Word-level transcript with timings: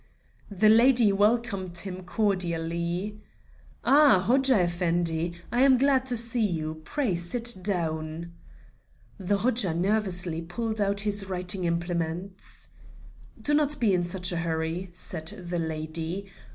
The 0.49 0.67
lady 0.67 1.13
welcomed 1.13 1.77
him 1.77 2.01
cordially. 2.01 3.17
"Ah! 3.83 4.19
Hodja 4.19 4.61
Effendi, 4.63 5.33
I 5.51 5.61
am 5.61 5.77
glad 5.77 6.07
to 6.07 6.17
see 6.17 6.43
you; 6.43 6.81
pray 6.83 7.13
sit 7.13 7.55
down." 7.61 8.33
The 9.19 9.37
Hodja 9.37 9.75
nervously 9.75 10.41
pulled 10.41 10.81
out 10.81 11.01
his 11.01 11.29
writing 11.29 11.65
implements. 11.65 12.69
"Do 13.39 13.53
not 13.53 13.79
be 13.79 13.93
in 13.93 14.01
such 14.01 14.31
a 14.31 14.37
hurry," 14.37 14.89
said 14.91 15.27
the 15.27 15.59
lady. 15.59 16.25